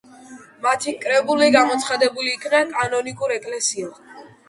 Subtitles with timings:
[0.65, 4.05] მათი კრებული გამოცხადებული იქნა კანონიკურ ეკლესიად.